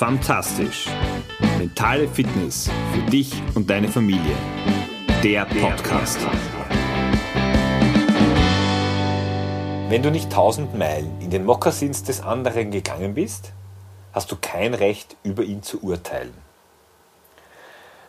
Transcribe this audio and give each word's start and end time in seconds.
Fantastisch. 0.00 0.86
Mentale 1.58 2.08
Fitness 2.08 2.70
für 2.94 3.10
dich 3.10 3.34
und 3.54 3.68
deine 3.68 3.86
Familie. 3.86 4.34
Der 5.22 5.44
Podcast. 5.44 6.16
Wenn 9.90 10.02
du 10.02 10.10
nicht 10.10 10.32
tausend 10.32 10.74
Meilen 10.74 11.20
in 11.20 11.28
den 11.28 11.44
Mokassins 11.44 12.02
des 12.02 12.22
anderen 12.22 12.70
gegangen 12.70 13.12
bist, 13.12 13.52
hast 14.14 14.32
du 14.32 14.36
kein 14.40 14.72
Recht, 14.72 15.18
über 15.22 15.42
ihn 15.42 15.62
zu 15.62 15.82
urteilen. 15.82 16.32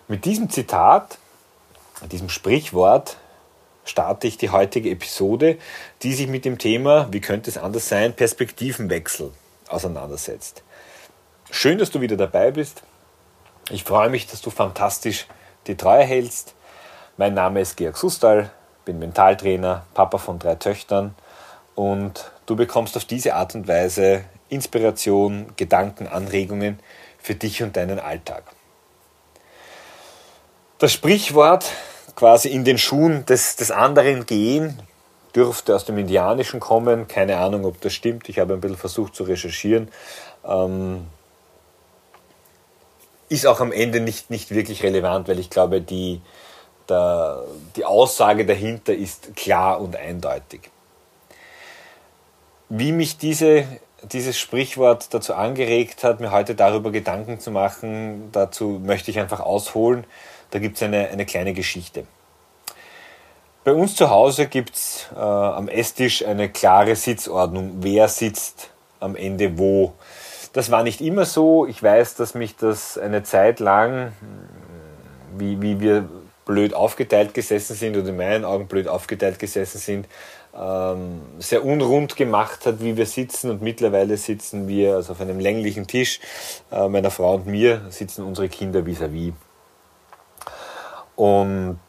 Mit 0.07 0.23
diesem 0.23 0.49
Zitat, 0.49 1.17
diesem 2.09 2.29
Sprichwort, 2.29 3.17
starte 3.83 4.27
ich 4.27 4.37
die 4.37 4.51
heutige 4.51 4.91
Episode, 4.91 5.57
die 6.03 6.13
sich 6.13 6.29
mit 6.29 6.45
dem 6.45 6.57
Thema, 6.57 7.09
wie 7.11 7.19
könnte 7.19 7.49
es 7.49 7.57
anders 7.57 7.89
sein, 7.89 8.15
Perspektivenwechsel 8.15 9.33
auseinandersetzt. 9.67 10.63
Schön, 11.53 11.77
dass 11.77 11.91
du 11.91 11.99
wieder 11.99 12.15
dabei 12.15 12.51
bist. 12.51 12.81
Ich 13.69 13.83
freue 13.83 14.09
mich, 14.09 14.25
dass 14.25 14.41
du 14.41 14.49
fantastisch 14.49 15.27
die 15.67 15.75
Treue 15.75 16.05
hältst. 16.05 16.55
Mein 17.17 17.33
Name 17.33 17.59
ist 17.59 17.75
Georg 17.75 17.97
Sustal, 17.97 18.49
bin 18.85 18.99
Mentaltrainer, 18.99 19.85
Papa 19.93 20.17
von 20.17 20.39
drei 20.39 20.55
Töchtern 20.55 21.13
und 21.75 22.31
du 22.45 22.55
bekommst 22.55 22.95
auf 22.95 23.03
diese 23.03 23.35
Art 23.35 23.53
und 23.53 23.67
Weise 23.67 24.23
Inspiration, 24.47 25.47
Gedanken, 25.57 26.07
Anregungen 26.07 26.79
für 27.19 27.35
dich 27.35 27.61
und 27.61 27.75
deinen 27.75 27.99
Alltag. 27.99 28.43
Das 30.79 30.93
Sprichwort 30.93 31.65
quasi 32.15 32.47
in 32.47 32.63
den 32.63 32.77
Schuhen 32.77 33.25
des, 33.25 33.57
des 33.57 33.71
anderen 33.71 34.25
gehen 34.25 34.81
dürfte 35.35 35.75
aus 35.75 35.83
dem 35.83 35.97
Indianischen 35.97 36.61
kommen. 36.61 37.09
Keine 37.09 37.37
Ahnung, 37.37 37.65
ob 37.65 37.81
das 37.81 37.93
stimmt. 37.93 38.29
Ich 38.29 38.39
habe 38.39 38.53
ein 38.53 38.61
bisschen 38.61 38.77
versucht 38.77 39.15
zu 39.15 39.23
recherchieren. 39.25 39.89
Ähm, 40.45 41.07
ist 43.31 43.47
auch 43.47 43.61
am 43.61 43.71
Ende 43.71 44.01
nicht, 44.01 44.29
nicht 44.29 44.51
wirklich 44.51 44.83
relevant, 44.83 45.29
weil 45.29 45.39
ich 45.39 45.49
glaube, 45.49 45.79
die, 45.79 46.21
der, 46.89 47.43
die 47.77 47.85
Aussage 47.85 48.45
dahinter 48.45 48.93
ist 48.93 49.37
klar 49.37 49.79
und 49.79 49.95
eindeutig. 49.95 50.69
Wie 52.67 52.91
mich 52.91 53.17
diese, 53.17 53.65
dieses 54.03 54.37
Sprichwort 54.37 55.13
dazu 55.13 55.33
angeregt 55.33 56.03
hat, 56.03 56.19
mir 56.19 56.31
heute 56.31 56.55
darüber 56.55 56.91
Gedanken 56.91 57.39
zu 57.39 57.51
machen, 57.51 58.29
dazu 58.33 58.81
möchte 58.83 59.11
ich 59.11 59.19
einfach 59.19 59.39
ausholen. 59.39 60.03
Da 60.49 60.59
gibt 60.59 60.75
es 60.75 60.83
eine, 60.83 61.07
eine 61.07 61.25
kleine 61.25 61.53
Geschichte. 61.53 62.05
Bei 63.63 63.73
uns 63.73 63.95
zu 63.95 64.09
Hause 64.09 64.47
gibt 64.47 64.75
es 64.75 65.07
äh, 65.15 65.19
am 65.19 65.69
Esstisch 65.69 66.25
eine 66.25 66.49
klare 66.49 66.97
Sitzordnung. 66.97 67.75
Wer 67.79 68.09
sitzt 68.09 68.71
am 68.99 69.15
Ende 69.15 69.57
wo? 69.57 69.93
Das 70.53 70.69
war 70.69 70.83
nicht 70.83 71.01
immer 71.01 71.25
so. 71.25 71.65
Ich 71.65 71.81
weiß, 71.81 72.15
dass 72.15 72.33
mich 72.33 72.55
das 72.55 72.97
eine 72.97 73.23
Zeit 73.23 73.59
lang, 73.59 74.11
wie, 75.37 75.61
wie 75.61 75.79
wir 75.79 76.09
blöd 76.45 76.73
aufgeteilt 76.73 77.33
gesessen 77.33 77.75
sind 77.75 77.95
oder 77.95 78.09
in 78.09 78.17
meinen 78.17 78.43
Augen 78.43 78.67
blöd 78.67 78.87
aufgeteilt 78.87 79.39
gesessen 79.39 79.77
sind, 79.77 80.07
ähm, 80.53 81.21
sehr 81.39 81.63
unrund 81.63 82.17
gemacht 82.17 82.65
hat, 82.65 82.81
wie 82.81 82.97
wir 82.97 83.05
sitzen. 83.05 83.49
Und 83.49 83.61
mittlerweile 83.61 84.17
sitzen 84.17 84.67
wir 84.67 84.95
also 84.95 85.13
auf 85.13 85.21
einem 85.21 85.39
länglichen 85.39 85.87
Tisch. 85.87 86.19
Äh, 86.71 86.89
meiner 86.89 87.11
Frau 87.11 87.35
und 87.35 87.47
mir 87.47 87.81
sitzen 87.89 88.25
unsere 88.25 88.49
Kinder 88.49 88.81
vis-à-vis. 88.81 89.31
-vis. 89.31 89.33
Und 91.15 91.79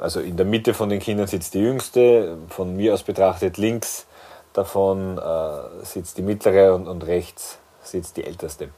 also 0.00 0.20
in 0.20 0.36
der 0.36 0.46
Mitte 0.46 0.74
von 0.74 0.88
den 0.88 0.98
Kindern 0.98 1.26
sitzt 1.26 1.54
die 1.54 1.60
Jüngste, 1.60 2.38
von 2.48 2.76
mir 2.76 2.94
aus 2.94 3.02
betrachtet 3.02 3.58
links 3.58 4.06
davon 4.52 5.18
äh, 5.18 5.84
sitzt 5.84 6.16
die 6.18 6.22
mittlere 6.22 6.74
und, 6.74 6.88
und 6.88 7.06
rechts 7.06 7.58
sitzt 7.86 8.16
die 8.16 8.24
älteste. 8.24 8.68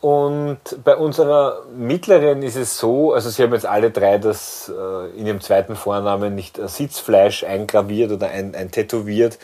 Und 0.00 0.58
bei 0.82 0.96
unserer 0.96 1.62
mittleren 1.76 2.42
ist 2.42 2.56
es 2.56 2.76
so, 2.76 3.12
also 3.12 3.30
sie 3.30 3.42
haben 3.42 3.52
jetzt 3.52 3.66
alle 3.66 3.92
drei 3.92 4.18
das 4.18 4.68
äh, 4.68 5.16
in 5.16 5.26
ihrem 5.26 5.40
zweiten 5.40 5.76
Vornamen 5.76 6.34
nicht 6.34 6.56
Sitzfleisch 6.56 7.44
eingraviert 7.44 8.10
oder 8.10 8.28
ein, 8.28 8.56
ein 8.56 8.72
tätowiert, 8.72 9.38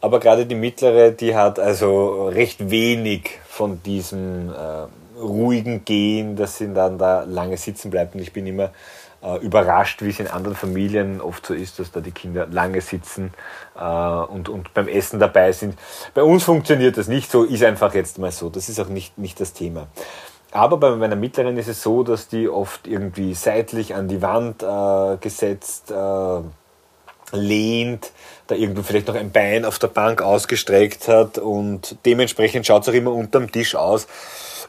aber 0.00 0.20
gerade 0.20 0.46
die 0.46 0.54
mittlere, 0.54 1.10
die 1.10 1.34
hat 1.34 1.58
also 1.58 2.28
recht 2.28 2.70
wenig 2.70 3.40
von 3.48 3.82
diesem 3.82 4.50
äh, 4.50 5.20
ruhigen 5.20 5.84
Gehen, 5.84 6.36
dass 6.36 6.58
sie 6.58 6.72
dann 6.72 6.98
da 6.98 7.24
lange 7.24 7.56
sitzen 7.56 7.90
bleibt. 7.90 8.14
Und 8.14 8.20
ich 8.20 8.32
bin 8.32 8.46
immer 8.46 8.64
äh, 8.64 8.70
überrascht, 9.42 10.02
wie 10.02 10.10
es 10.10 10.20
in 10.20 10.28
anderen 10.28 10.56
Familien 10.56 11.20
oft 11.20 11.46
so 11.46 11.54
ist, 11.54 11.78
dass 11.78 11.90
da 11.92 12.00
die 12.00 12.12
Kinder 12.12 12.46
lange 12.50 12.80
sitzen 12.80 13.32
äh, 13.78 13.80
und, 13.80 14.48
und 14.48 14.72
beim 14.74 14.88
Essen 14.88 15.18
dabei 15.18 15.52
sind. 15.52 15.78
Bei 16.14 16.22
uns 16.22 16.44
funktioniert 16.44 16.96
das 16.96 17.08
nicht 17.08 17.30
so, 17.30 17.44
ist 17.44 17.64
einfach 17.64 17.94
jetzt 17.94 18.18
mal 18.18 18.32
so. 18.32 18.48
Das 18.50 18.68
ist 18.68 18.80
auch 18.80 18.88
nicht, 18.88 19.18
nicht 19.18 19.40
das 19.40 19.52
Thema. 19.52 19.88
Aber 20.52 20.76
bei 20.78 20.90
meiner 20.92 21.16
Mittleren 21.16 21.56
ist 21.58 21.68
es 21.68 21.82
so, 21.82 22.02
dass 22.02 22.28
die 22.28 22.48
oft 22.48 22.86
irgendwie 22.86 23.34
seitlich 23.34 23.94
an 23.94 24.08
die 24.08 24.22
Wand 24.22 24.62
äh, 24.62 25.16
gesetzt 25.20 25.90
äh, 25.90 26.40
lehnt, 27.32 28.12
da 28.46 28.54
irgendwo 28.54 28.82
vielleicht 28.82 29.08
noch 29.08 29.16
ein 29.16 29.32
Bein 29.32 29.64
auf 29.64 29.78
der 29.78 29.88
Bank 29.88 30.22
ausgestreckt 30.22 31.08
hat 31.08 31.38
und 31.38 31.96
dementsprechend 32.06 32.66
schaut 32.66 32.82
es 32.82 32.88
auch 32.88 32.94
immer 32.94 33.12
unterm 33.12 33.50
Tisch 33.50 33.74
aus. 33.74 34.06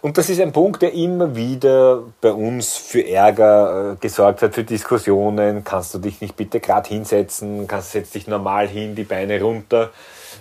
Und 0.02 0.18
das 0.18 0.30
ist 0.30 0.40
ein 0.40 0.52
Punkt, 0.52 0.82
der 0.82 0.94
immer 0.94 1.36
wieder 1.36 2.04
bei 2.22 2.32
uns 2.32 2.78
für 2.78 3.08
Ärger 3.08 3.94
äh, 3.94 3.96
gesorgt 4.00 4.42
hat, 4.42 4.54
für 4.54 4.64
Diskussionen. 4.64 5.64
Kannst 5.64 5.94
du 5.94 6.00
dich 6.00 6.22
nicht 6.22 6.36
bitte 6.36 6.60
gerade 6.60 6.88
hinsetzen? 6.88 7.68
Kannst 7.68 7.92
setz 7.92 8.12
dich 8.12 8.28
normal 8.28 8.68
hin, 8.68 8.96
die 8.96 9.04
Beine 9.04 9.42
runter. 9.42 9.92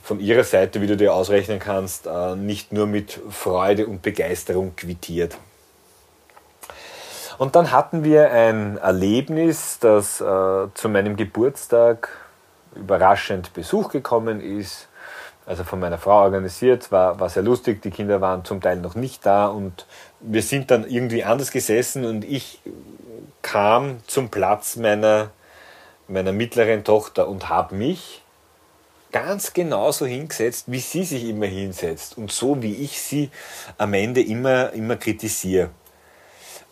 Von 0.02 0.20
ihrer 0.20 0.44
Seite, 0.44 0.80
wie 0.80 0.86
du 0.86 0.96
dir 0.96 1.14
ausrechnen 1.14 1.58
kannst, 1.58 2.06
äh, 2.06 2.36
nicht 2.36 2.72
nur 2.72 2.86
mit 2.86 3.18
Freude 3.30 3.86
und 3.86 4.02
Begeisterung 4.02 4.76
quittiert. 4.76 5.38
Und 7.38 7.56
dann 7.56 7.70
hatten 7.70 8.04
wir 8.04 8.30
ein 8.30 8.78
Erlebnis, 8.78 9.78
das 9.80 10.20
äh, 10.20 10.24
zu 10.74 10.88
meinem 10.88 11.16
Geburtstag 11.16 12.08
überraschend 12.74 13.52
Besuch 13.54 13.90
gekommen 13.90 14.40
ist 14.40 14.88
also 15.46 15.62
von 15.62 15.78
meiner 15.78 15.98
Frau 15.98 16.22
organisiert, 16.22 16.90
war, 16.90 17.20
war 17.20 17.30
sehr 17.30 17.44
lustig, 17.44 17.80
die 17.80 17.90
Kinder 17.90 18.20
waren 18.20 18.44
zum 18.44 18.60
Teil 18.60 18.76
noch 18.76 18.96
nicht 18.96 19.24
da 19.24 19.46
und 19.46 19.86
wir 20.20 20.42
sind 20.42 20.70
dann 20.72 20.86
irgendwie 20.86 21.22
anders 21.22 21.52
gesessen 21.52 22.04
und 22.04 22.24
ich 22.24 22.60
kam 23.42 24.00
zum 24.08 24.28
Platz 24.28 24.74
meiner, 24.74 25.30
meiner 26.08 26.32
mittleren 26.32 26.82
Tochter 26.82 27.28
und 27.28 27.48
habe 27.48 27.76
mich 27.76 28.22
ganz 29.12 29.52
genauso 29.52 30.04
hingesetzt, 30.04 30.64
wie 30.66 30.80
sie 30.80 31.04
sich 31.04 31.24
immer 31.24 31.46
hinsetzt 31.46 32.18
und 32.18 32.32
so 32.32 32.60
wie 32.60 32.74
ich 32.74 33.00
sie 33.00 33.30
am 33.78 33.94
Ende 33.94 34.22
immer, 34.22 34.72
immer 34.72 34.96
kritisiere. 34.96 35.70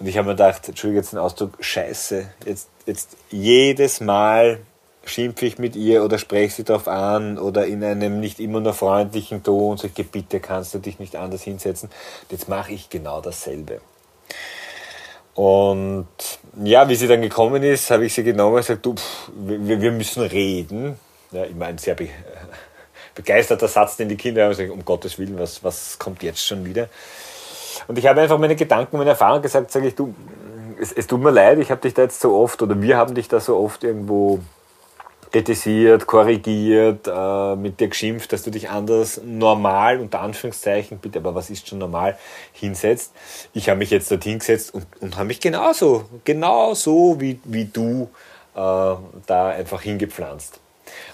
Und 0.00 0.08
ich 0.08 0.18
habe 0.18 0.26
mir 0.26 0.34
gedacht, 0.34 0.68
Entschuldigung 0.68 1.02
jetzt 1.02 1.12
den 1.12 1.20
Ausdruck, 1.20 1.56
scheiße, 1.60 2.28
jetzt, 2.44 2.68
jetzt 2.86 3.16
jedes 3.30 4.00
Mal 4.00 4.58
schimpfe 5.06 5.46
ich 5.46 5.58
mit 5.58 5.76
ihr 5.76 6.04
oder 6.04 6.18
spreche 6.18 6.54
sie 6.54 6.64
darauf 6.64 6.88
an 6.88 7.38
oder 7.38 7.66
in 7.66 7.82
einem 7.84 8.20
nicht 8.20 8.40
immer 8.40 8.60
nur 8.60 8.74
freundlichen 8.74 9.42
Ton 9.42 9.72
und 9.72 9.80
sage, 9.80 10.04
bitte 10.04 10.40
kannst 10.40 10.74
du 10.74 10.78
dich 10.78 10.98
nicht 10.98 11.16
anders 11.16 11.42
hinsetzen. 11.42 11.90
Jetzt 12.30 12.48
mache 12.48 12.72
ich 12.72 12.90
genau 12.90 13.20
dasselbe. 13.20 13.80
Und 15.34 16.06
ja, 16.62 16.88
wie 16.88 16.94
sie 16.94 17.08
dann 17.08 17.22
gekommen 17.22 17.62
ist, 17.62 17.90
habe 17.90 18.06
ich 18.06 18.14
sie 18.14 18.22
genommen 18.22 18.54
und 18.54 18.60
gesagt, 18.60 18.86
du, 18.86 18.94
pff, 18.94 19.30
wir, 19.36 19.80
wir, 19.80 19.90
müssen 19.90 20.22
reden. 20.22 20.98
Ja, 21.32 21.44
ich 21.44 21.56
meine, 21.56 21.78
sehr 21.78 21.94
be 21.94 22.08
begeisterter 23.14 23.68
Satz, 23.68 23.96
den 23.96 24.08
die 24.08 24.16
Kinder 24.16 24.44
haben, 24.44 24.50
gesagt, 24.50 24.70
um 24.70 24.84
Gottes 24.84 25.18
Willen, 25.18 25.38
was, 25.38 25.64
was 25.64 25.98
kommt 25.98 26.22
jetzt 26.22 26.44
schon 26.44 26.64
wieder? 26.64 26.88
Und 27.88 27.98
ich 27.98 28.06
habe 28.06 28.20
einfach 28.20 28.38
meine 28.38 28.56
Gedanken, 28.56 28.96
meine 28.96 29.10
Erfahrungen 29.10 29.42
gesagt, 29.42 29.72
sage 29.72 29.88
ich, 29.88 29.94
du, 29.96 30.14
es, 30.80 30.92
es 30.92 31.06
tut 31.06 31.20
mir 31.20 31.30
leid, 31.30 31.58
ich 31.58 31.70
habe 31.70 31.80
dich 31.80 31.94
da 31.94 32.02
jetzt 32.02 32.20
so 32.20 32.36
oft 32.36 32.62
oder 32.62 32.80
wir 32.80 32.96
haben 32.96 33.14
dich 33.14 33.28
da 33.28 33.40
so 33.40 33.56
oft 33.56 33.82
irgendwo 33.84 34.40
kritisiert, 35.34 36.06
korrigiert, 36.06 37.08
äh, 37.08 37.56
mit 37.56 37.80
dir 37.80 37.88
geschimpft, 37.88 38.32
dass 38.32 38.44
du 38.44 38.52
dich 38.52 38.70
anders 38.70 39.20
normal, 39.24 39.98
unter 39.98 40.20
Anführungszeichen, 40.20 40.98
bitte, 40.98 41.18
aber 41.18 41.34
was 41.34 41.50
ist 41.50 41.66
schon 41.66 41.78
normal, 41.78 42.16
hinsetzt. 42.52 43.12
Ich 43.52 43.68
habe 43.68 43.78
mich 43.78 43.90
jetzt 43.90 44.08
dorthin 44.12 44.38
gesetzt 44.38 44.72
und, 44.72 44.86
und 45.00 45.16
habe 45.16 45.26
mich 45.26 45.40
genauso, 45.40 46.04
genauso 46.22 47.20
wie, 47.20 47.40
wie 47.42 47.64
du 47.64 48.08
äh, 48.54 48.58
da 49.26 49.48
einfach 49.48 49.82
hingepflanzt. 49.82 50.60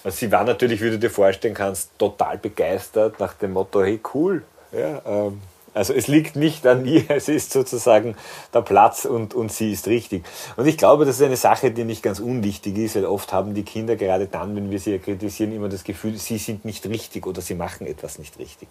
Also 0.04 0.18
sie 0.18 0.30
war 0.30 0.44
natürlich, 0.44 0.82
wie 0.82 0.90
du 0.90 0.98
dir 0.98 1.10
vorstellen 1.10 1.54
kannst, 1.54 1.98
total 1.98 2.36
begeistert 2.36 3.18
nach 3.20 3.32
dem 3.32 3.54
Motto, 3.54 3.82
hey 3.82 4.00
cool, 4.12 4.42
ja, 4.72 5.00
ähm, 5.06 5.40
also 5.72 5.92
es 5.92 6.08
liegt 6.08 6.36
nicht 6.36 6.66
an 6.66 6.84
ihr, 6.84 7.04
es 7.08 7.28
ist 7.28 7.52
sozusagen 7.52 8.16
der 8.52 8.62
Platz 8.62 9.04
und, 9.04 9.34
und 9.34 9.52
sie 9.52 9.72
ist 9.72 9.86
richtig. 9.86 10.24
Und 10.56 10.66
ich 10.66 10.76
glaube, 10.76 11.04
das 11.04 11.16
ist 11.16 11.22
eine 11.22 11.36
Sache, 11.36 11.70
die 11.70 11.84
nicht 11.84 12.02
ganz 12.02 12.20
unwichtig 12.20 12.76
ist, 12.78 12.96
weil 12.96 13.04
oft 13.04 13.32
haben 13.32 13.54
die 13.54 13.62
Kinder 13.62 13.96
gerade 13.96 14.26
dann, 14.26 14.56
wenn 14.56 14.70
wir 14.70 14.78
sie 14.78 14.98
kritisieren, 14.98 15.52
immer 15.52 15.68
das 15.68 15.84
Gefühl, 15.84 16.16
sie 16.16 16.38
sind 16.38 16.64
nicht 16.64 16.86
richtig 16.86 17.26
oder 17.26 17.40
sie 17.40 17.54
machen 17.54 17.86
etwas 17.86 18.18
nicht 18.18 18.38
richtig. 18.38 18.68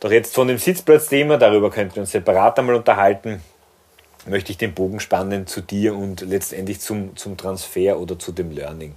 Doch 0.00 0.10
jetzt 0.10 0.34
von 0.34 0.48
dem 0.48 0.58
Sitzplatzthema, 0.58 1.36
darüber 1.36 1.70
könnten 1.70 1.96
wir 1.96 2.00
uns 2.02 2.10
separat 2.10 2.58
einmal 2.58 2.74
unterhalten, 2.74 3.40
möchte 4.26 4.52
ich 4.52 4.58
den 4.58 4.74
Bogen 4.74 5.00
spannen 5.00 5.46
zu 5.46 5.60
dir 5.60 5.96
und 5.96 6.20
letztendlich 6.22 6.80
zum, 6.80 7.16
zum 7.16 7.36
Transfer 7.36 7.98
oder 7.98 8.18
zu 8.18 8.32
dem 8.32 8.50
Learning. 8.50 8.94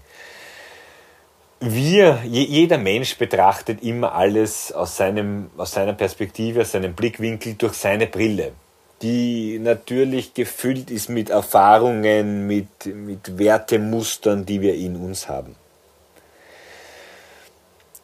Wir, 1.59 2.21
jeder 2.23 2.77
Mensch 2.77 3.17
betrachtet 3.17 3.81
immer 3.81 4.13
alles 4.13 4.71
aus, 4.71 4.97
seinem, 4.97 5.49
aus 5.57 5.71
seiner 5.71 5.93
Perspektive, 5.93 6.61
aus 6.61 6.71
seinem 6.71 6.93
Blickwinkel 6.93 7.55
durch 7.55 7.73
seine 7.73 8.07
Brille, 8.07 8.53
die 9.01 9.57
natürlich 9.59 10.33
gefüllt 10.33 10.91
ist 10.91 11.09
mit 11.09 11.29
Erfahrungen, 11.29 12.45
mit, 12.45 12.85
mit 12.85 13.37
Wertemustern, 13.37 14.45
die 14.45 14.61
wir 14.61 14.75
in 14.75 14.95
uns 14.95 15.27
haben. 15.27 15.55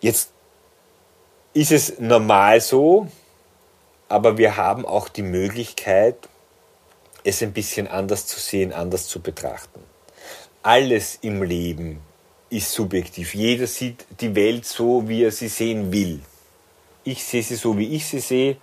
Jetzt 0.01 0.31
ist 1.53 1.71
es 1.71 1.99
normal 1.99 2.59
so, 2.59 3.07
aber 4.09 4.37
wir 4.37 4.57
haben 4.57 4.85
auch 4.85 5.09
die 5.09 5.21
Möglichkeit, 5.21 6.17
es 7.23 7.41
ein 7.41 7.53
bisschen 7.53 7.87
anders 7.87 8.25
zu 8.25 8.39
sehen, 8.39 8.73
anders 8.73 9.07
zu 9.07 9.21
betrachten. 9.21 9.79
Alles 10.61 11.19
im 11.21 11.43
Leben 11.43 12.01
ist 12.53 12.71
subjektiv. 12.71 13.33
Jeder 13.33 13.67
sieht 13.67 14.05
die 14.19 14.35
Welt 14.35 14.65
so, 14.65 15.07
wie 15.07 15.23
er 15.23 15.31
sie 15.31 15.47
sehen 15.47 15.91
will. 15.91 16.19
Ich 17.03 17.23
sehe 17.23 17.43
sie 17.43 17.55
so, 17.55 17.77
wie 17.77 17.95
ich 17.95 18.05
sie 18.05 18.19
sehe. 18.19 18.57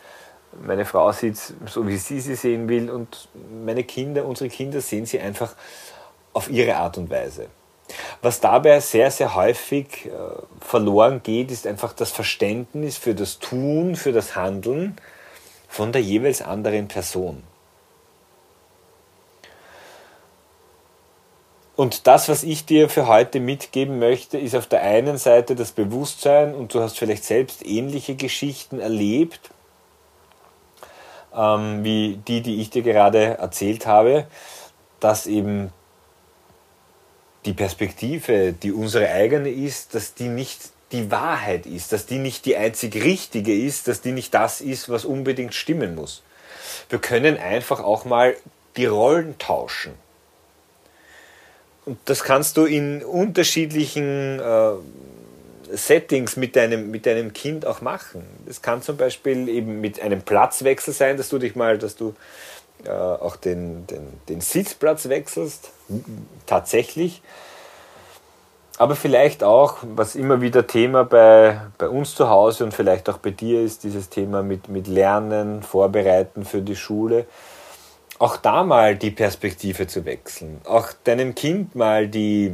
Meine 0.65 0.85
Frau 0.85 1.13
sieht 1.13 1.35
es 1.35 1.55
so, 1.67 1.87
wie 1.87 1.97
sie 1.97 2.21
sie 2.21 2.35
sehen 2.35 2.69
will. 2.69 2.91
Und 2.91 3.29
meine 3.65 3.85
Kinder, 3.85 4.25
unsere 4.25 4.49
Kinder 4.49 4.81
sehen 4.81 5.07
sie 5.07 5.21
einfach 5.21 5.55
auf 6.33 6.49
ihre 6.51 6.77
Art 6.77 6.99
und 6.99 7.11
Weise. 7.11 7.49
Was 8.23 8.41
dabei 8.41 8.81
sehr, 8.81 9.11
sehr 9.11 9.35
häufig 9.35 10.07
äh, 10.07 10.11
verloren 10.61 11.23
geht, 11.23 11.51
ist 11.51 11.67
einfach 11.67 11.93
das 11.93 12.11
Verständnis 12.13 12.97
für 12.97 13.15
das 13.15 13.39
Tun, 13.39 13.97
für 13.97 14.13
das 14.13 14.37
Handeln 14.37 14.97
von 15.69 15.93
der 15.93 16.03
jeweils 16.03 16.43
anderen 16.43 16.89
Person. 16.89 17.43
Und 21.81 22.06
das, 22.06 22.29
was 22.29 22.43
ich 22.43 22.67
dir 22.67 22.91
für 22.91 23.06
heute 23.06 23.41
mitgeben 23.41 23.99
möchte, 23.99 24.37
ist 24.37 24.55
auf 24.55 24.67
der 24.67 24.82
einen 24.82 25.17
Seite 25.17 25.55
das 25.55 25.73
Bewusstsein, 25.73 26.55
und 26.55 26.75
du 26.75 26.81
hast 26.82 26.99
vielleicht 26.99 27.25
selbst 27.25 27.65
ähnliche 27.65 28.17
Geschichten 28.17 28.81
erlebt, 28.81 29.49
ähm, 31.35 31.82
wie 31.82 32.21
die, 32.29 32.43
die 32.43 32.61
ich 32.61 32.69
dir 32.69 32.82
gerade 32.82 33.38
erzählt 33.38 33.87
habe, 33.87 34.27
dass 35.00 35.27
eben 35.27 35.73
die 37.47 37.55
Perspektive, 37.55 38.53
die 38.53 38.73
unsere 38.73 39.09
eigene 39.09 39.49
ist, 39.49 39.94
dass 39.94 40.12
die 40.12 40.29
nicht 40.29 40.61
die 40.93 41.11
Wahrheit 41.11 41.65
ist, 41.65 41.94
dass 41.94 42.05
die 42.05 42.19
nicht 42.19 42.44
die 42.44 42.59
einzig 42.59 42.94
richtige 42.97 43.59
ist, 43.59 43.88
dass 43.88 44.03
die 44.03 44.12
nicht 44.12 44.35
das 44.35 44.61
ist, 44.61 44.91
was 44.91 45.06
unbedingt 45.06 45.55
stimmen 45.55 45.94
muss. 45.94 46.23
Wir 46.91 46.99
können 46.99 47.38
einfach 47.38 47.81
auch 47.81 48.05
mal 48.05 48.37
die 48.76 48.85
Rollen 48.85 49.38
tauschen. 49.38 49.94
Und 51.87 51.99
das 52.05 52.23
kannst 52.23 52.56
du 52.56 52.65
in 52.65 53.03
unterschiedlichen 53.03 54.38
äh, 54.38 54.73
Settings 55.73 56.37
mit 56.37 56.56
deinem, 56.56 56.91
mit 56.91 57.06
deinem 57.06 57.32
Kind 57.32 57.65
auch 57.65 57.81
machen. 57.81 58.23
Das 58.47 58.62
kann 58.62 58.82
zum 58.82 58.97
Beispiel 58.97 59.49
eben 59.49 59.81
mit 59.81 60.00
einem 60.00 60.23
Platzwechsel 60.23 60.93
sein, 60.93 61.17
dass 61.17 61.29
du 61.29 61.38
dich 61.38 61.55
mal, 61.55 61.79
dass 61.79 61.97
du 61.97 62.15
äh, 62.85 62.91
auch 62.91 63.37
den, 63.37 63.87
den, 63.87 64.21
den 64.29 64.41
Sitzplatz 64.41 65.09
wechselst, 65.09 65.71
tatsächlich. 66.47 67.23
Aber 68.79 68.97
vielleicht 68.97 69.44
auch, 69.44 69.76
was 69.83 70.15
immer 70.15 70.41
wieder 70.41 70.67
Thema 70.67 71.05
bei, 71.05 71.61
bei 71.76 71.88
uns 71.88 72.15
zu 72.15 72.31
Hause 72.31 72.65
und 72.65 72.73
vielleicht 72.73 73.11
auch 73.11 73.19
bei 73.19 73.31
dir 73.31 73.61
ist, 73.61 73.85
dieses 73.85 74.09
Thema 74.09 74.43
mit, 74.43 74.69
mit 74.71 74.87
Lernen, 74.87 75.62
Vorbereiten 75.62 76.47
für 76.47 76.62
die 76.62 76.76
Schule. 76.76 77.26
Auch 78.21 78.37
da 78.37 78.65
mal 78.65 78.97
die 78.97 79.11
Perspektive 79.11 79.87
zu 79.87 80.05
wechseln. 80.05 80.61
Auch 80.67 80.93
deinem 81.05 81.35
Kind 81.35 81.75
mal 81.75 82.07
die 82.07 82.53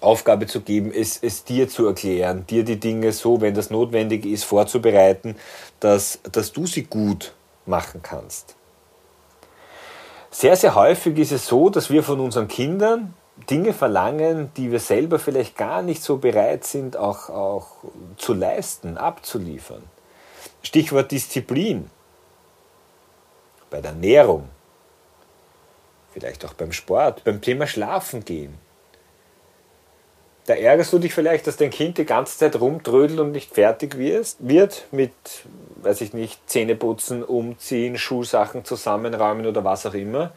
Aufgabe 0.00 0.48
zu 0.48 0.62
geben, 0.62 0.90
es, 0.92 1.16
es 1.22 1.44
dir 1.44 1.68
zu 1.68 1.86
erklären, 1.86 2.44
dir 2.48 2.64
die 2.64 2.80
Dinge 2.80 3.12
so, 3.12 3.40
wenn 3.40 3.54
das 3.54 3.70
notwendig 3.70 4.26
ist, 4.26 4.42
vorzubereiten, 4.42 5.36
dass, 5.78 6.18
dass 6.32 6.50
du 6.50 6.66
sie 6.66 6.82
gut 6.82 7.34
machen 7.66 8.00
kannst. 8.02 8.56
Sehr, 10.32 10.56
sehr 10.56 10.74
häufig 10.74 11.16
ist 11.18 11.30
es 11.30 11.46
so, 11.46 11.70
dass 11.70 11.88
wir 11.90 12.02
von 12.02 12.18
unseren 12.18 12.48
Kindern 12.48 13.14
Dinge 13.48 13.74
verlangen, 13.74 14.50
die 14.56 14.72
wir 14.72 14.80
selber 14.80 15.20
vielleicht 15.20 15.56
gar 15.56 15.82
nicht 15.82 16.02
so 16.02 16.16
bereit 16.16 16.64
sind, 16.64 16.96
auch, 16.96 17.30
auch 17.30 17.68
zu 18.16 18.34
leisten, 18.34 18.98
abzuliefern. 18.98 19.84
Stichwort 20.64 21.12
Disziplin. 21.12 21.90
Bei 23.70 23.80
der 23.80 23.92
Ernährung. 23.92 24.48
Vielleicht 26.14 26.44
auch 26.44 26.54
beim 26.54 26.72
Sport, 26.72 27.24
beim 27.24 27.42
Thema 27.42 27.66
Schlafen 27.66 28.24
gehen. 28.24 28.54
Da 30.46 30.54
ärgerst 30.54 30.92
du 30.92 30.98
dich 30.98 31.12
vielleicht, 31.12 31.46
dass 31.46 31.56
dein 31.56 31.70
Kind 31.70 31.98
die 31.98 32.04
ganze 32.04 32.38
Zeit 32.38 32.58
rumtrödelt 32.58 33.18
und 33.18 33.32
nicht 33.32 33.52
fertig 33.52 33.98
wird 33.98 34.86
mit 34.90 35.12
weiß 35.84 36.00
ich 36.00 36.12
nicht, 36.12 36.40
Zähne 36.48 36.74
putzen, 36.74 37.22
umziehen, 37.22 37.98
Schulsachen 37.98 38.64
zusammenräumen 38.64 39.46
oder 39.46 39.64
was 39.64 39.86
auch 39.86 39.94
immer. 39.94 40.32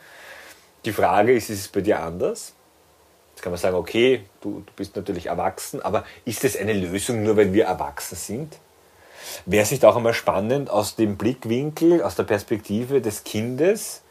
Die 0.86 0.92
Frage 0.92 1.34
ist, 1.34 1.50
ist 1.50 1.62
es 1.62 1.68
bei 1.68 1.82
dir 1.82 2.02
anders? 2.02 2.54
Jetzt 3.32 3.42
kann 3.42 3.52
man 3.52 3.60
sagen, 3.60 3.76
okay, 3.76 4.24
du, 4.42 4.64
du 4.66 4.74
bist 4.76 4.96
natürlich 4.96 5.28
erwachsen, 5.28 5.82
aber 5.82 6.06
ist 6.26 6.44
es 6.44 6.58
eine 6.58 6.74
Lösung, 6.74 7.24
nur 7.24 7.38
weil 7.38 7.54
wir 7.54 7.66
erwachsen 7.66 8.16
sind? 8.16 8.58
Wäre 9.46 9.64
es 9.64 9.72
nicht 9.72 9.86
auch 9.86 9.96
einmal 9.96 10.14
spannend, 10.14 10.70
aus 10.70 10.96
dem 10.96 11.18
Blickwinkel, 11.18 12.02
aus 12.02 12.16
der 12.16 12.24
Perspektive 12.24 13.02
des 13.02 13.24
Kindes 13.24 14.02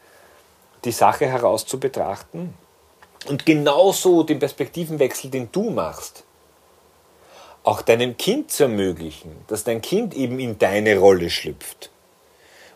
die 0.87 0.91
Sache 0.91 1.27
heraus 1.27 1.65
zu 1.65 1.79
betrachten? 1.79 2.53
Und 3.27 3.45
genauso 3.45 4.23
den 4.23 4.39
Perspektivenwechsel, 4.39 5.29
den 5.29 5.49
du 5.51 5.69
machst, 5.69 6.23
auch 7.63 7.81
deinem 7.81 8.15
Kind 8.15 8.49
zu 8.49 8.63
ermöglichen, 8.63 9.35
dass 9.47 9.65
dein 9.65 9.81
Kind 9.81 10.13
eben 10.13 10.39
in 10.39 10.57
deine 10.57 10.97
Rolle 10.97 11.29
schlüpft. 11.29 11.91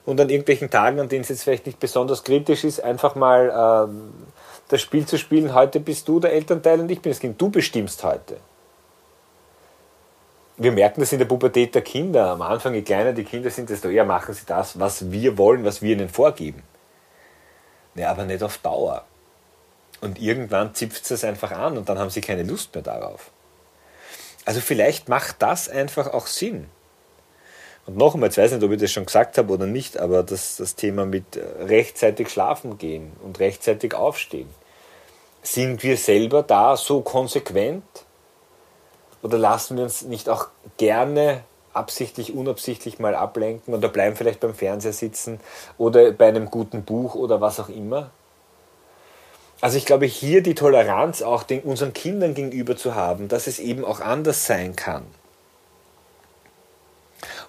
Und 0.06 0.20
an 0.20 0.30
irgendwelchen 0.30 0.70
Tagen, 0.70 1.00
an 1.00 1.08
denen 1.08 1.22
es 1.22 1.30
jetzt 1.30 1.44
vielleicht 1.44 1.66
nicht 1.66 1.80
besonders 1.80 2.24
kritisch 2.24 2.64
ist, 2.66 2.84
einfach 2.84 3.16
mal 3.16 3.88
ähm, 3.88 4.12
das 4.68 4.82
Spiel 4.82 5.06
zu 5.06 5.18
spielen, 5.18 5.54
heute 5.54 5.80
bist 5.80 6.08
du 6.08 6.20
der 6.20 6.34
Elternteil 6.34 6.82
und 6.82 6.92
ich 6.92 7.02
bin 7.02 7.12
das 7.12 7.20
Kind, 7.20 7.40
du 7.40 7.50
bestimmst 7.50 8.04
heute. 8.04 8.38
Wir 10.58 10.72
merken 10.72 11.00
das 11.00 11.14
in 11.14 11.20
der 11.20 11.26
Pubertät 11.26 11.74
der 11.74 11.82
Kinder. 11.82 12.32
Am 12.32 12.42
Anfang, 12.42 12.74
je 12.74 12.82
kleiner 12.82 13.14
die 13.14 13.24
Kinder 13.24 13.50
sind, 13.50 13.70
desto 13.70 13.90
eher 13.90 14.06
machen 14.06 14.34
sie 14.34 14.46
das, 14.46 14.78
was 14.80 15.12
wir 15.12 15.38
wollen, 15.38 15.64
was 15.64 15.82
wir 15.82 15.94
ihnen 15.94 16.10
vorgeben. 16.10 16.64
Ja, 17.96 18.12
aber 18.12 18.26
nicht 18.26 18.44
auf 18.44 18.58
Dauer. 18.60 19.06
Und 20.02 20.20
irgendwann 20.20 20.74
zipft 20.74 21.10
es 21.12 21.24
einfach 21.24 21.52
an 21.52 21.78
und 21.78 21.90
dann 21.90 22.00
haben 22.00 22.10
sie 22.10 22.22
keine 22.22 22.44
Lust 22.44 22.74
mehr 22.74 22.84
darauf. 22.84 23.32
Also 24.46 24.60
vielleicht 24.60 25.10
macht 25.10 25.36
das 25.40 25.70
einfach 25.70 26.08
auch 26.14 26.26
Sinn. 26.26 26.68
Und 27.86 27.98
noch 27.98 28.14
einmal, 28.14 28.30
ich 28.30 28.38
weiß 28.38 28.52
nicht, 28.52 28.64
ob 28.64 28.72
ich 28.72 28.80
das 28.80 28.92
schon 28.92 29.06
gesagt 29.06 29.38
habe 29.38 29.54
oder 29.54 29.66
nicht, 29.66 30.00
aber 30.00 30.24
das, 30.24 30.58
das 30.58 30.76
Thema 30.76 31.06
mit 31.06 31.36
äh, 31.36 31.42
rechtzeitig 31.64 32.30
schlafen 32.30 32.78
gehen 32.78 33.12
und 33.24 33.40
rechtzeitig 33.40 33.94
aufstehen. 33.94 34.50
Sind 35.44 35.82
wir 35.84 35.98
selber 35.98 36.44
da 36.44 36.78
so 36.78 37.02
konsequent? 37.02 37.84
Oder 39.24 39.38
lassen 39.38 39.78
wir 39.78 39.84
uns 39.84 40.04
nicht 40.04 40.30
auch 40.30 40.48
gerne 40.78 41.44
absichtlich, 41.74 42.34
unabsichtlich 42.34 43.00
mal 43.00 43.16
ablenken 43.16 43.74
oder 43.74 43.90
bleiben 43.90 44.16
vielleicht 44.16 44.40
beim 44.40 44.54
Fernseher 44.54 44.94
sitzen 44.94 45.40
oder 45.78 46.12
bei 46.12 46.28
einem 46.28 46.52
guten 46.52 46.84
Buch 46.84 47.16
oder 47.16 47.42
was 47.42 47.60
auch 47.60 47.70
immer? 47.70 48.12
Also 49.62 49.78
ich 49.78 49.86
glaube, 49.86 50.08
hier 50.08 50.42
die 50.42 50.56
Toleranz 50.56 51.22
auch 51.22 51.44
den, 51.44 51.62
unseren 51.62 51.94
Kindern 51.94 52.34
gegenüber 52.34 52.76
zu 52.76 52.96
haben, 52.96 53.28
dass 53.28 53.46
es 53.46 53.60
eben 53.60 53.86
auch 53.86 54.00
anders 54.00 54.48
sein 54.48 54.76
kann. 54.76 55.06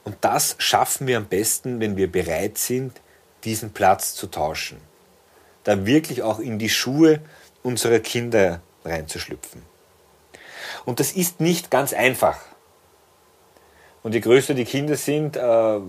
Und 0.04 0.16
das 0.20 0.56
schaffen 0.58 1.06
wir 1.06 1.16
am 1.16 1.26
besten, 1.26 1.80
wenn 1.80 1.96
wir 1.96 2.10
bereit 2.10 2.58
sind, 2.58 3.00
diesen 3.44 3.72
Platz 3.72 4.14
zu 4.14 4.26
tauschen. 4.26 4.78
Da 5.64 5.86
wirklich 5.86 6.22
auch 6.22 6.38
in 6.38 6.58
die 6.58 6.68
Schuhe 6.68 7.20
unserer 7.62 8.00
Kinder 8.00 8.60
reinzuschlüpfen. 8.84 9.62
Und 10.84 11.00
das 11.00 11.12
ist 11.12 11.40
nicht 11.40 11.70
ganz 11.70 11.92
einfach. 11.92 12.38
Und 14.02 14.14
je 14.14 14.20
größer 14.20 14.54
die 14.54 14.64
Kinder 14.64 14.96
sind, 14.96 15.36
äh, 15.36 15.80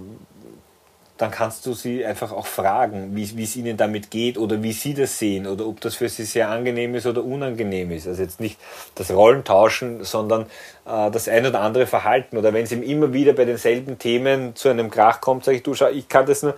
dann 1.18 1.30
kannst 1.32 1.66
du 1.66 1.74
sie 1.74 2.04
einfach 2.04 2.32
auch 2.32 2.48
fragen, 2.48 3.16
wie, 3.16 3.44
es 3.44 3.56
ihnen 3.56 3.78
damit 3.78 4.10
geht 4.10 4.38
oder 4.38 4.64
wie 4.64 4.74
sie 4.74 4.94
das 4.94 5.20
sehen 5.20 5.46
oder 5.46 5.68
ob 5.68 5.80
das 5.80 5.96
für 5.96 6.10
sie 6.10 6.26
sehr 6.26 6.50
angenehm 6.50 6.96
ist 6.96 7.06
oder 7.06 7.24
unangenehm 7.24 7.92
ist. 7.92 8.08
Also 8.08 8.24
jetzt 8.24 8.40
nicht 8.40 8.60
das 8.96 9.12
Rollentauschen, 9.12 10.04
sondern 10.04 10.44
äh, 10.86 11.12
das 11.12 11.28
ein 11.28 11.46
oder 11.46 11.62
andere 11.62 11.86
Verhalten. 11.86 12.38
Oder 12.38 12.54
wenn 12.54 12.64
es 12.64 12.72
ihm 12.72 12.84
immer 12.84 13.14
wieder 13.14 13.34
bei 13.34 13.46
denselben 13.46 14.00
Themen 14.00 14.56
zu 14.56 14.70
einem 14.70 14.90
Krach 14.90 15.22
kommt, 15.22 15.46
sage 15.46 15.58
ich, 15.58 15.64
du 15.64 15.76
schau, 15.76 15.90
ich 15.90 16.10
kann 16.10 16.26
das 16.26 16.42
nur, 16.44 16.56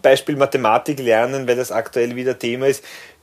Beispiel 0.00 0.36
Mathematik 0.36 0.98
lernen, 0.98 1.46
weil 1.46 1.56
das 1.56 1.72
aktuell 1.72 2.16
wieder 2.16 2.38
Thema 2.38 2.66
ist. 2.66 2.82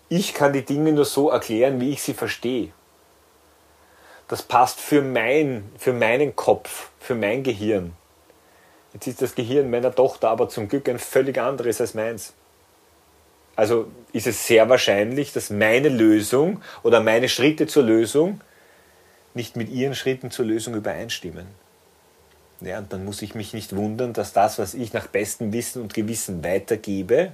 Ich 0.10 0.34
kann 0.34 0.54
die 0.54 0.64
Dinge 0.64 0.94
nur 0.94 1.06
so 1.06 1.32
erklären, 1.32 1.82
wie 1.82 1.92
ich 1.92 2.02
sie 2.02 2.14
verstehe. 2.14 2.70
Das 4.28 4.44
passt 4.44 4.80
für, 4.80 5.02
mein, 5.02 5.70
für 5.78 5.94
meinen 5.94 6.36
Kopf, 6.36 6.90
für 7.00 7.16
mein 7.16 7.44
Gehirn. 7.44 7.94
Jetzt 8.94 9.08
ist 9.08 9.22
das 9.22 9.36
Gehirn 9.36 9.70
meiner 9.70 9.94
Tochter 9.94 10.30
aber 10.30 10.50
zum 10.50 10.68
Glück 10.68 10.90
ein 10.90 11.00
völlig 11.00 11.38
anderes 11.38 11.80
als 11.80 11.94
meins. 11.94 12.34
Also 13.56 13.88
ist 14.14 14.28
es 14.28 14.46
sehr 14.46 14.70
wahrscheinlich, 14.70 15.34
dass 15.34 15.50
meine 15.50 15.90
Lösung 15.90 16.62
oder 16.84 17.00
meine 17.00 17.30
Schritte 17.30 17.68
zur 17.68 17.84
Lösung 17.84 18.42
nicht 19.34 19.56
mit 19.56 19.70
ihren 19.70 19.96
Schritten 19.96 20.30
zur 20.30 20.46
Lösung 20.46 20.76
übereinstimmen. 20.76 21.48
Ja, 22.62 22.80
und 22.80 22.92
dann 22.92 23.06
muss 23.06 23.22
ich 23.22 23.36
mich 23.36 23.54
nicht 23.54 23.76
wundern, 23.76 24.14
dass 24.14 24.34
das, 24.34 24.58
was 24.58 24.74
ich 24.74 24.94
nach 24.94 25.08
bestem 25.08 25.54
Wissen 25.54 25.82
und 25.82 25.94
Gewissen 25.94 26.44
weitergebe, 26.44 27.34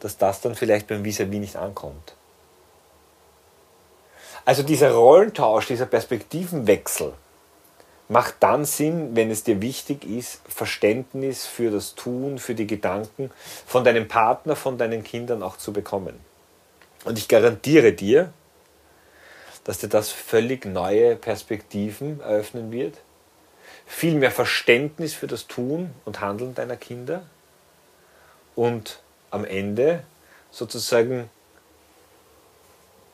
dass 0.00 0.16
das 0.16 0.40
dann 0.40 0.54
vielleicht 0.54 0.86
beim 0.86 1.04
Vis-a-vis 1.04 1.40
nicht 1.40 1.56
ankommt. 1.56 2.14
Also 4.44 4.62
dieser 4.62 4.92
Rollentausch, 4.92 5.66
dieser 5.66 5.86
Perspektivenwechsel 5.86 7.14
macht 8.08 8.36
dann 8.40 8.64
Sinn, 8.64 9.16
wenn 9.16 9.30
es 9.30 9.44
dir 9.44 9.62
wichtig 9.62 10.04
ist, 10.04 10.40
Verständnis 10.46 11.46
für 11.46 11.70
das 11.70 11.94
Tun, 11.94 12.38
für 12.38 12.54
die 12.54 12.66
Gedanken 12.66 13.30
von 13.66 13.84
deinem 13.84 14.08
Partner, 14.08 14.56
von 14.56 14.76
deinen 14.76 15.02
Kindern 15.02 15.42
auch 15.42 15.56
zu 15.56 15.72
bekommen. 15.72 16.20
Und 17.04 17.18
ich 17.18 17.28
garantiere 17.28 17.92
dir, 17.92 18.32
dass 19.64 19.78
dir 19.78 19.88
das 19.88 20.10
völlig 20.10 20.66
neue 20.66 21.16
Perspektiven 21.16 22.20
eröffnen 22.20 22.70
wird, 22.70 22.98
viel 23.86 24.14
mehr 24.14 24.30
Verständnis 24.30 25.14
für 25.14 25.26
das 25.26 25.46
Tun 25.46 25.94
und 26.04 26.20
Handeln 26.20 26.54
deiner 26.54 26.76
Kinder 26.76 27.22
und 28.54 29.00
am 29.30 29.44
Ende 29.44 30.04
sozusagen 30.50 31.30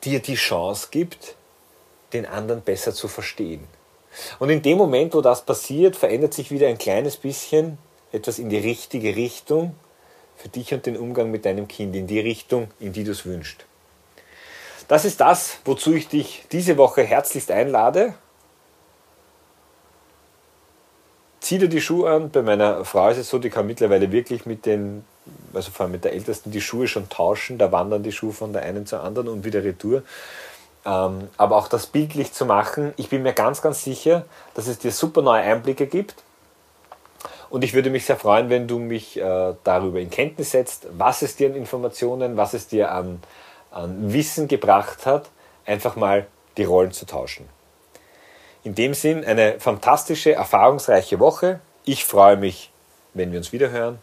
dir 0.05 0.21
die 0.21 0.35
Chance 0.35 0.89
gibt, 0.91 1.37
den 2.13 2.27
anderen 2.27 2.63
besser 2.63 2.93
zu 2.93 3.09
verstehen. 3.09 3.67
Und 4.39 4.51
in 4.51 4.63
dem 4.63 4.79
Moment, 4.79 5.15
wo 5.15 5.21
das 5.21 5.45
passiert, 5.45 5.97
verändert 5.97 6.35
sich 6.35 6.51
wieder 6.51 6.69
ein 6.69 6.79
kleines 6.79 7.17
bisschen 7.17 7.79
etwas 8.13 8.39
in 8.39 8.49
die 8.49 8.59
richtige 8.59 9.15
Richtung 9.15 9.77
für 10.37 10.49
dich 10.49 10.73
und 10.75 10.87
den 10.87 10.97
Umgang 10.97 11.31
mit 11.31 11.45
deinem 11.45 11.69
Kind, 11.69 11.95
in 11.95 12.07
die 12.07 12.21
Richtung, 12.21 12.69
in 12.81 12.93
die 12.93 13.05
du 13.05 13.13
es 13.13 13.25
wünschst. 13.25 13.65
Das 14.89 15.05
ist 15.05 15.21
das, 15.21 15.59
wozu 15.65 15.95
ich 15.95 16.09
dich 16.09 16.45
diese 16.51 16.77
Woche 16.77 17.03
herzlichst 17.03 17.51
einlade. 17.51 18.15
Zieh 21.41 21.59
dir 21.59 21.69
die 21.69 21.81
Schuhe 21.81 22.11
an. 22.11 22.31
Bei 22.31 22.43
meiner 22.43 22.85
Frau 22.85 23.09
ist 23.09 23.19
es 23.19 23.29
so, 23.29 23.39
die 23.39 23.51
kann 23.51 23.67
mittlerweile 23.67 24.11
wirklich 24.11 24.47
mit 24.47 24.67
den, 24.67 25.05
also 25.53 25.71
vor 25.71 25.85
allem 25.85 25.93
mit 25.93 26.05
der 26.05 26.13
Ältesten, 26.13 26.51
die 26.51 26.61
Schuhe 26.61 26.89
schon 26.89 27.09
tauschen. 27.09 27.59
Da 27.59 27.73
wandern 27.73 28.03
die 28.03 28.13
Schuhe 28.13 28.33
von 28.33 28.53
der 28.53 28.63
einen 28.63 28.87
zur 28.87 29.03
anderen 29.03 29.29
und 29.29 29.45
wieder 29.45 29.65
retour. 29.65 30.03
Ähm, 30.85 31.29
aber 31.37 31.57
auch 31.57 31.69
das 31.69 31.87
bildlich 31.87 32.33
zu 32.33 32.47
machen, 32.47 32.95
ich 32.97 33.11
bin 33.11 33.23
mir 33.23 33.33
ganz, 33.33 33.61
ganz 33.61 33.85
sicher, 33.85 34.25
dass 34.55 34.67
es 34.67 34.79
dir 34.79 34.93
super 34.93 35.23
neue 35.23 35.43
Einblicke 35.43 35.87
gibt. 35.87 36.15
Und 37.51 37.65
ich 37.65 37.75
würde 37.75 37.91
mich 37.91 38.07
sehr 38.07 38.17
freuen, 38.17 38.49
wenn 38.49 38.69
du 38.69 38.79
mich 38.79 39.19
äh, 39.19 39.55
darüber 39.65 39.99
in 39.99 40.09
Kenntnis 40.09 40.53
setzt, 40.53 40.87
was 40.97 41.23
es 41.23 41.37
dir 41.37 41.51
an 41.51 41.57
Informationen, 41.57 42.37
was 42.37 42.55
es 42.55 42.69
dir 42.69 42.93
an, 42.93 43.21
an 43.71 44.13
Wissen 44.13 44.47
gebracht 44.49 45.05
hat, 45.05 45.29
einfach 45.67 45.97
mal 45.97 46.27
die 46.57 46.65
Rollen 46.65 46.93
zu 46.93 47.07
tauschen. 47.07 47.49
In 48.63 48.75
dem 48.75 48.95
Sinn 48.95 49.25
eine 49.25 49.59
fantastische, 49.59 50.33
erfahrungsreiche 50.33 51.19
Woche. 51.19 51.61
Ich 51.85 52.05
freue 52.05 52.37
mich, 52.37 52.71
wenn 53.15 53.33
wir 53.33 53.39
uns 53.39 53.53
wiederhören 53.53 53.99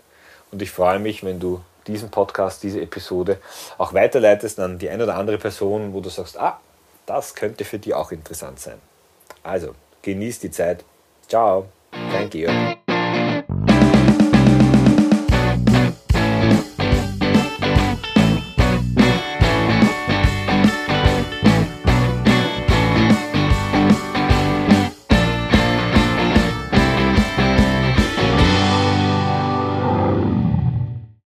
und 0.52 0.62
ich 0.62 0.72
freue 0.72 1.00
mich, 1.00 1.24
wenn 1.24 1.40
du 1.40 1.62
diesen 1.88 2.10
Podcast, 2.10 2.64
diese 2.64 2.82
Episode 2.82 3.40
auch 3.78 3.94
weiterleitest 3.94 4.60
an 4.60 4.78
die 4.78 4.90
eine 4.90 5.04
oder 5.04 5.16
andere 5.16 5.38
Person, 5.38 5.94
wo 5.94 6.02
du 6.02 6.10
sagst, 6.10 6.38
ah, 6.38 6.60
das 7.06 7.36
könnte 7.36 7.64
für 7.64 7.80
die 7.80 7.94
auch 7.94 8.12
interessant 8.12 8.60
sein. 8.60 8.80
Also, 9.44 9.74
genieß 10.02 10.40
die 10.40 10.52
Zeit. 10.52 10.84
Ciao, 11.28 11.68
dein 11.92 12.30
Georg. 12.30 12.78